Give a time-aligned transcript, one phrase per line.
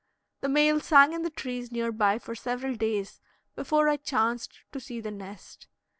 [0.39, 3.19] The male sang in the trees near by for several days
[3.55, 5.67] before I chanced to see the nest.